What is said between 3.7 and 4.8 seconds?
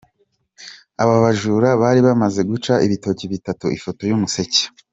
Ifoto y’ Umuseke.